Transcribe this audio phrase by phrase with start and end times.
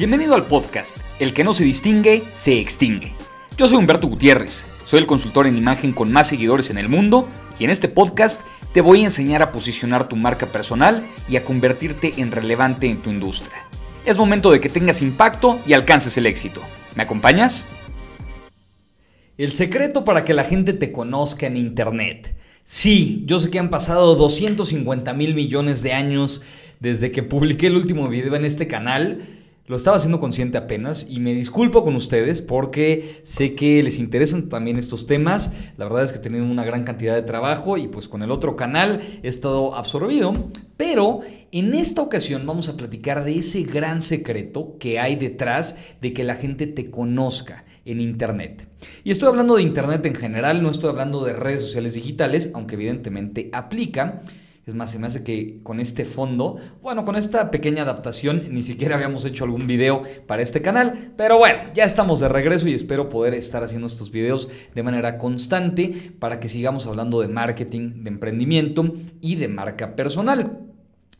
[0.00, 3.12] Bienvenido al podcast El que no se distingue, se extingue.
[3.58, 7.28] Yo soy Humberto Gutiérrez, soy el consultor en imagen con más seguidores en el mundo
[7.58, 8.40] y en este podcast
[8.72, 13.02] te voy a enseñar a posicionar tu marca personal y a convertirte en relevante en
[13.02, 13.58] tu industria.
[14.06, 16.62] Es momento de que tengas impacto y alcances el éxito.
[16.96, 17.68] ¿Me acompañas?
[19.36, 22.34] El secreto para que la gente te conozca en Internet.
[22.64, 26.40] Sí, yo sé que han pasado 250 mil millones de años
[26.78, 29.39] desde que publiqué el último video en este canal.
[29.70, 34.48] Lo estaba haciendo consciente apenas y me disculpo con ustedes porque sé que les interesan
[34.48, 35.54] también estos temas.
[35.76, 38.32] La verdad es que he tenido una gran cantidad de trabajo y pues con el
[38.32, 40.32] otro canal he estado absorbido.
[40.76, 41.20] Pero
[41.52, 46.24] en esta ocasión vamos a platicar de ese gran secreto que hay detrás de que
[46.24, 48.66] la gente te conozca en Internet.
[49.04, 52.74] Y estoy hablando de Internet en general, no estoy hablando de redes sociales digitales, aunque
[52.74, 54.22] evidentemente aplica.
[54.70, 58.62] Es más, se me hace que con este fondo, bueno, con esta pequeña adaptación, ni
[58.62, 62.74] siquiera habíamos hecho algún video para este canal, pero bueno, ya estamos de regreso y
[62.74, 68.04] espero poder estar haciendo estos videos de manera constante para que sigamos hablando de marketing,
[68.04, 70.60] de emprendimiento y de marca personal.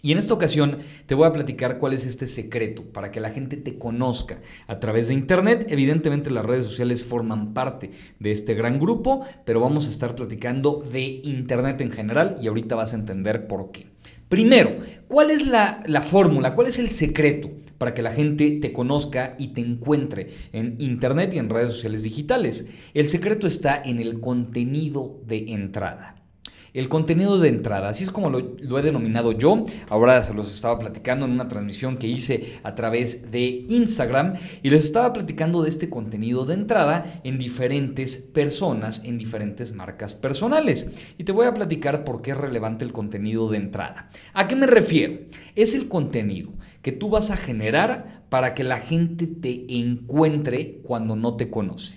[0.00, 3.30] Y en esta ocasión te voy a platicar cuál es este secreto para que la
[3.30, 5.66] gente te conozca a través de Internet.
[5.70, 10.84] Evidentemente las redes sociales forman parte de este gran grupo, pero vamos a estar platicando
[10.92, 13.86] de Internet en general y ahorita vas a entender por qué.
[14.28, 14.76] Primero,
[15.08, 16.54] ¿cuál es la, la fórmula?
[16.54, 21.32] ¿Cuál es el secreto para que la gente te conozca y te encuentre en Internet
[21.32, 22.68] y en redes sociales digitales?
[22.92, 26.17] El secreto está en el contenido de entrada.
[26.74, 29.64] El contenido de entrada, así es como lo, he denominado yo.
[29.88, 34.70] Ahora se los estaba platicando en una transmisión que hice a través de Instagram y
[34.70, 40.92] les estaba platicando de este contenido de entrada en diferentes personas, en diferentes marcas personales.
[41.16, 44.10] Y te voy a platicar por qué es relevante el contenido de entrada.
[44.34, 45.18] ¿A qué me refiero?
[45.54, 51.16] Es el contenido que tú vas a generar para que la gente te encuentre cuando
[51.16, 51.96] no te conoce.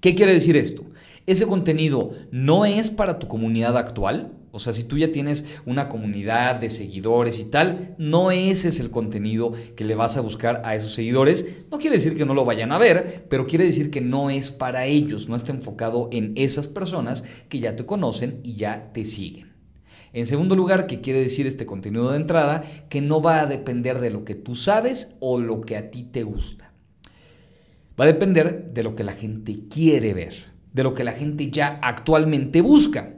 [0.00, 0.84] ¿Qué quiere decir esto?
[1.26, 5.88] Ese contenido no es para tu comunidad actual, o sea, si tú ya tienes una
[5.88, 10.62] comunidad de seguidores y tal, no ese es el contenido que le vas a buscar
[10.64, 11.66] a esos seguidores.
[11.70, 14.50] No quiere decir que no lo vayan a ver, pero quiere decir que no es
[14.50, 19.04] para ellos, no está enfocado en esas personas que ya te conocen y ya te
[19.04, 19.52] siguen.
[20.14, 22.64] En segundo lugar, ¿qué quiere decir este contenido de entrada?
[22.88, 26.04] Que no va a depender de lo que tú sabes o lo que a ti
[26.04, 26.72] te gusta.
[28.00, 31.50] Va a depender de lo que la gente quiere ver de lo que la gente
[31.50, 33.14] ya actualmente busca.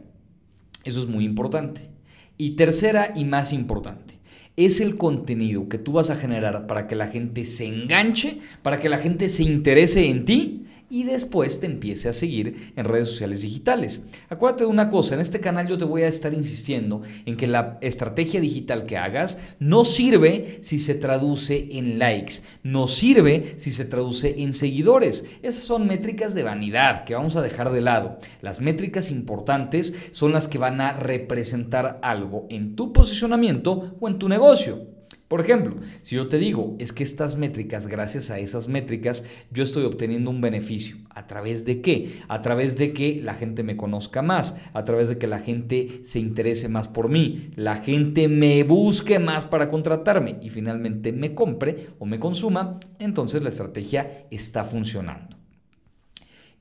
[0.85, 1.91] Eso es muy importante.
[2.37, 4.15] Y tercera y más importante,
[4.57, 8.79] es el contenido que tú vas a generar para que la gente se enganche, para
[8.79, 13.09] que la gente se interese en ti y después te empiece a seguir en redes
[13.09, 14.07] sociales digitales.
[14.29, 17.47] Acuérdate de una cosa, en este canal yo te voy a estar insistiendo en que
[17.47, 23.71] la estrategia digital que hagas no sirve si se traduce en likes, no sirve si
[23.71, 25.27] se traduce en seguidores.
[25.43, 28.19] Esas son métricas de vanidad que vamos a dejar de lado.
[28.43, 34.19] Las métricas importantes son las que van a representar algo en tu posicionamiento o en
[34.19, 34.98] tu negocio.
[35.29, 39.63] Por ejemplo, si yo te digo, es que estas métricas, gracias a esas métricas, yo
[39.63, 40.97] estoy obteniendo un beneficio.
[41.11, 42.21] ¿A través de qué?
[42.29, 46.01] A través de que la gente me conozca más, a través de que la gente
[46.03, 51.35] se interese más por mí, la gente me busque más para contratarme y finalmente me
[51.35, 55.37] compre o me consuma, entonces la estrategia está funcionando.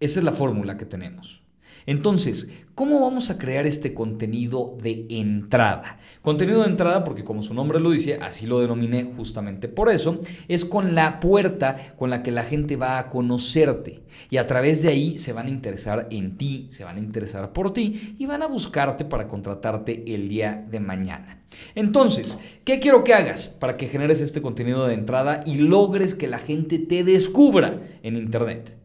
[0.02, 1.47] Esa es la fórmula que tenemos.
[1.88, 6.00] Entonces, ¿cómo vamos a crear este contenido de entrada?
[6.22, 10.20] Contenido de entrada, porque como su nombre lo dice, así lo denominé justamente por eso,
[10.50, 14.02] es con la puerta con la que la gente va a conocerte.
[14.30, 17.54] Y a través de ahí se van a interesar en ti, se van a interesar
[17.54, 21.46] por ti y van a buscarte para contratarte el día de mañana.
[21.74, 26.28] Entonces, ¿qué quiero que hagas para que generes este contenido de entrada y logres que
[26.28, 28.76] la gente te descubra en Internet?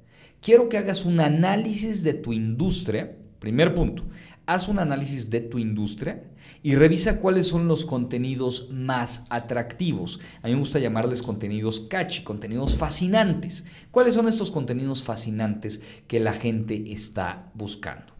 [0.42, 3.16] Quiero que hagas un análisis de tu industria.
[3.38, 4.04] Primer punto,
[4.46, 6.24] haz un análisis de tu industria
[6.62, 10.20] y revisa cuáles son los contenidos más atractivos.
[10.42, 13.64] A mí me gusta llamarles contenidos catchy, contenidos fascinantes.
[13.90, 18.12] ¿Cuáles son estos contenidos fascinantes que la gente está buscando?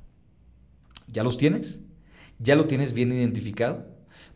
[1.07, 1.83] ¿Ya los tienes?
[2.39, 3.92] ¿Ya lo tienes bien identificado?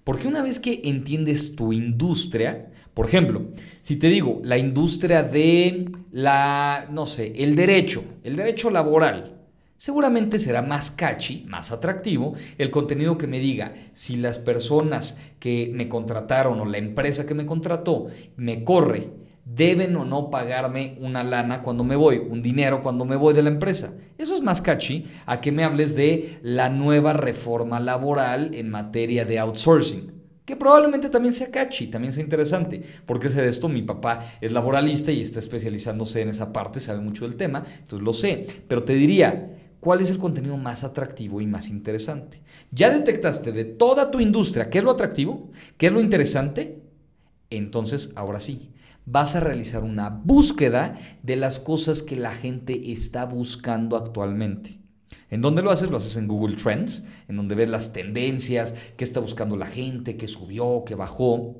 [0.07, 3.43] Porque una vez que entiendes tu industria, por ejemplo,
[3.83, 9.41] si te digo la industria de la, no sé, el derecho, el derecho laboral,
[9.77, 15.73] seguramente será más catchy, más atractivo el contenido que me diga si las personas que
[15.75, 18.07] me contrataron o la empresa que me contrató
[18.37, 19.11] me corre
[19.47, 23.43] deben o no pagarme una lana cuando me voy, un dinero cuando me voy de
[23.43, 23.97] la empresa.
[24.19, 29.25] Eso es más catchy a que me hables de la nueva reforma laboral en materia
[29.25, 30.15] de outsourcing.
[30.45, 32.81] que probablemente también sea catchy, también sea interesante.
[33.05, 33.69] porque sé de esto?
[33.69, 38.05] Mi papá es laboralista y está especializándose en esa parte, sabe mucho del tema, entonces
[38.05, 38.47] lo sé.
[38.69, 42.43] Pero te diría, ¿cuál es el contenido más atractivo y más interesante?
[42.71, 46.81] Ya detectaste de toda tu industria qué es lo atractivo, qué es lo interesante,
[47.51, 48.71] entonces ahora sí,
[49.07, 54.81] vas a realizar una búsqueda de las cosas que la gente está buscando actualmente.
[55.31, 55.91] ¿En dónde lo haces?
[55.91, 60.17] Lo haces en Google Trends, en donde ves las tendencias, qué está buscando la gente,
[60.17, 61.57] qué subió, qué bajó.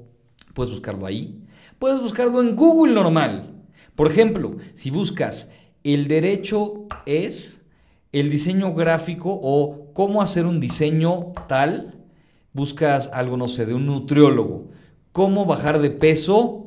[0.55, 1.45] Puedes buscarlo ahí.
[1.79, 3.63] Puedes buscarlo en Google normal.
[3.95, 5.53] Por ejemplo, si buscas
[5.85, 7.65] el derecho es
[8.13, 12.05] el diseño gráfico o cómo hacer un diseño tal,
[12.53, 14.71] buscas algo, no sé, de un nutriólogo,
[15.13, 16.65] cómo bajar de peso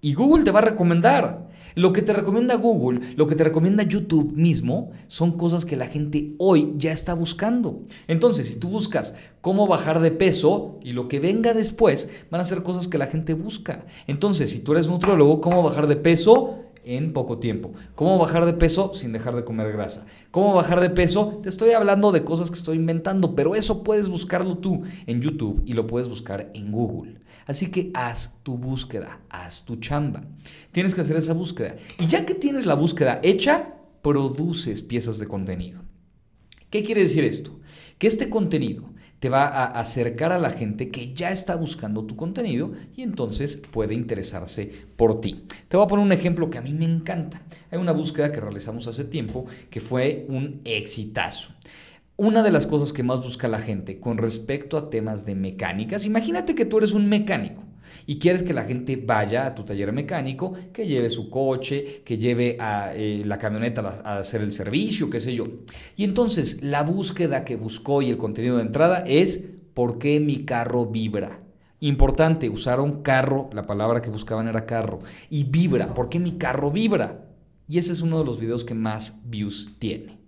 [0.00, 1.48] y Google te va a recomendar.
[1.74, 5.86] Lo que te recomienda Google, lo que te recomienda YouTube mismo, son cosas que la
[5.86, 7.82] gente hoy ya está buscando.
[8.08, 12.44] Entonces, si tú buscas cómo bajar de peso y lo que venga después, van a
[12.44, 13.86] ser cosas que la gente busca.
[14.06, 17.72] Entonces, si tú eres nutriólogo, cómo bajar de peso en poco tiempo.
[17.94, 20.06] ¿Cómo bajar de peso sin dejar de comer grasa?
[20.30, 21.40] ¿Cómo bajar de peso?
[21.42, 25.62] Te estoy hablando de cosas que estoy inventando, pero eso puedes buscarlo tú en YouTube
[25.66, 27.18] y lo puedes buscar en Google.
[27.48, 30.22] Así que haz tu búsqueda, haz tu chamba.
[30.70, 31.76] Tienes que hacer esa búsqueda.
[31.98, 35.80] Y ya que tienes la búsqueda hecha, produces piezas de contenido.
[36.70, 37.58] ¿Qué quiere decir esto?
[37.96, 42.16] Que este contenido te va a acercar a la gente que ya está buscando tu
[42.16, 45.44] contenido y entonces puede interesarse por ti.
[45.68, 47.42] Te voy a poner un ejemplo que a mí me encanta.
[47.70, 51.48] Hay una búsqueda que realizamos hace tiempo que fue un exitazo.
[52.20, 56.04] Una de las cosas que más busca la gente con respecto a temas de mecánicas,
[56.04, 57.62] imagínate que tú eres un mecánico
[58.06, 62.18] y quieres que la gente vaya a tu taller mecánico, que lleve su coche, que
[62.18, 65.46] lleve a eh, la camioneta a hacer el servicio, qué sé yo.
[65.94, 70.44] Y entonces la búsqueda que buscó y el contenido de entrada es ¿por qué mi
[70.44, 71.42] carro vibra?
[71.78, 74.98] Importante, usaron carro, la palabra que buscaban era carro,
[75.30, 77.28] y vibra, ¿por qué mi carro vibra?
[77.68, 80.18] Y ese es uno de los videos que más views tiene.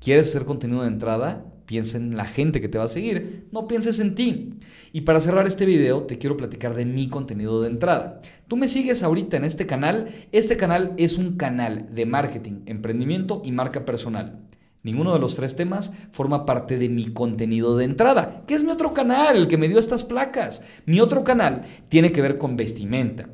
[0.00, 1.44] ¿Quieres hacer contenido de entrada?
[1.66, 4.54] piensa en la gente que te va a seguir, no pienses en ti.
[4.92, 8.20] Y para cerrar este video te quiero platicar de mi contenido de entrada.
[8.48, 13.42] Tú me sigues ahorita en este canal, este canal es un canal de marketing, emprendimiento
[13.44, 14.40] y marca personal.
[14.82, 18.70] Ninguno de los tres temas forma parte de mi contenido de entrada, que es mi
[18.70, 20.62] otro canal, el que me dio estas placas.
[20.86, 23.28] Mi otro canal tiene que ver con vestimenta,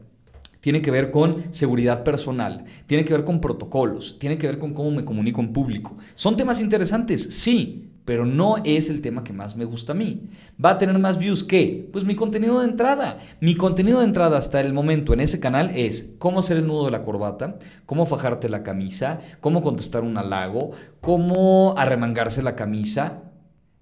[0.63, 4.73] tiene que ver con seguridad personal, tiene que ver con protocolos, tiene que ver con
[4.73, 5.99] cómo me comunico en público.
[6.15, 7.35] ¿Son temas interesantes?
[7.35, 10.31] Sí, pero no es el tema que más me gusta a mí.
[10.65, 11.89] ¿Va a tener más views que?
[11.93, 13.19] Pues mi contenido de entrada.
[13.41, 16.85] Mi contenido de entrada hasta el momento en ese canal es cómo hacer el nudo
[16.85, 20.71] de la corbata, cómo fajarte la camisa, cómo contestar un halago,
[21.01, 23.25] cómo arremangarse la camisa.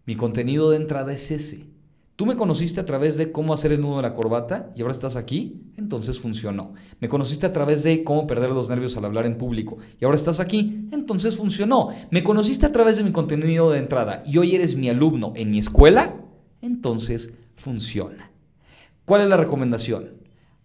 [0.06, 1.79] Mi contenido de entrada es ese.
[2.20, 4.92] Tú me conociste a través de cómo hacer el nudo de la corbata y ahora
[4.92, 6.74] estás aquí, entonces funcionó.
[7.00, 10.18] Me conociste a través de cómo perder los nervios al hablar en público y ahora
[10.18, 11.88] estás aquí, entonces funcionó.
[12.10, 15.50] Me conociste a través de mi contenido de entrada y hoy eres mi alumno en
[15.50, 16.14] mi escuela,
[16.60, 18.30] entonces funciona.
[19.06, 20.10] ¿Cuál es la recomendación?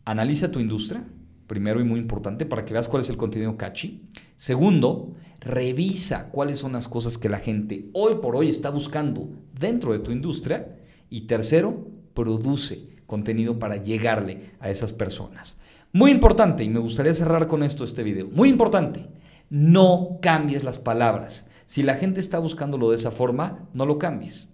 [0.04, 1.08] Analiza tu industria,
[1.48, 4.02] primero y muy importante, para que veas cuál es el contenido catchy.
[4.36, 9.94] Segundo, revisa cuáles son las cosas que la gente hoy por hoy está buscando dentro
[9.94, 10.82] de tu industria.
[11.10, 15.60] Y tercero, produce contenido para llegarle a esas personas.
[15.94, 19.08] Muy importante, y me gustaría cerrar con esto este video, muy importante,
[19.50, 21.50] no cambies las palabras.
[21.66, 24.52] Si la gente está buscándolo de esa forma, no lo cambies.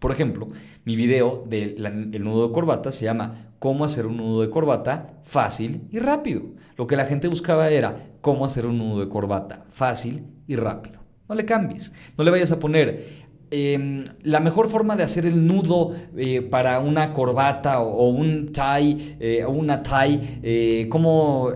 [0.00, 0.48] Por ejemplo,
[0.84, 5.88] mi video del nudo de corbata se llama Cómo hacer un nudo de corbata fácil
[5.90, 6.42] y rápido.
[6.76, 11.00] Lo que la gente buscaba era cómo hacer un nudo de corbata fácil y rápido.
[11.28, 11.92] No le cambies.
[12.16, 16.78] No le vayas a poner Em, la mejor forma de hacer el nudo eh, para
[16.78, 21.50] una corbata o, un tie eh, o una tie, eh, cómo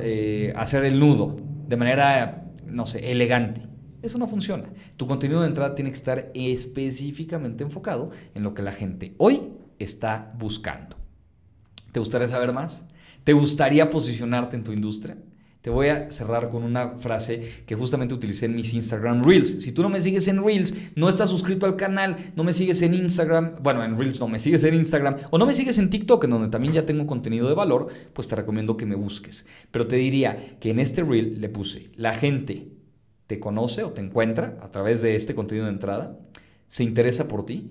[0.57, 1.37] hacer el nudo
[1.69, 3.63] de manera, no sé, elegante.
[4.03, 4.69] Eso no funciona.
[4.97, 9.53] Tu contenido de entrada tiene que estar específicamente enfocado en lo que la gente hoy
[9.79, 10.97] está buscando.
[11.93, 12.85] ¿Te gustaría saber más?
[13.23, 15.17] ¿Te gustaría posicionarte en tu industria?
[15.65, 19.63] Te voy a cerrar con una frase que justamente utilicé en mis Instagram Reels.
[19.63, 22.83] Si tú no me sigues en Reels, no estás suscrito al canal, no me sigues
[22.83, 25.89] en Instagram, bueno, en Reels no, me sigues en Instagram, o no me sigues en
[25.89, 29.47] TikTok, en donde también ya tengo contenido de valor, pues te recomiendo que me busques.
[29.71, 32.69] Pero te diría que en este Reel le puse, la gente
[33.27, 36.19] te conoce o te encuentra a través de este contenido de entrada,
[36.69, 37.71] se interesa por ti,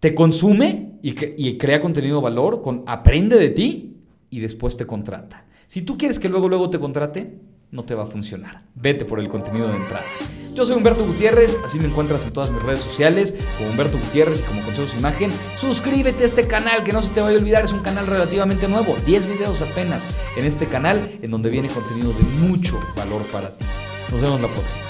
[0.00, 3.98] te consume y, crea contenido de valor, con, aprende de ti
[4.30, 5.44] y después te contrata.
[5.70, 7.38] Si tú quieres que luego luego te contrate,
[7.70, 8.64] no te va a funcionar.
[8.74, 10.04] Vete por el contenido de entrada.
[10.52, 14.40] Yo soy Humberto Gutiérrez, así me encuentras en todas mis redes sociales, como Humberto Gutiérrez
[14.40, 15.30] y como Consejos Imagen.
[15.54, 18.66] Suscríbete a este canal, que no se te vaya a olvidar, es un canal relativamente
[18.66, 23.56] nuevo, 10 videos apenas en este canal, en donde viene contenido de mucho valor para
[23.56, 23.64] ti.
[24.10, 24.89] Nos vemos la próxima.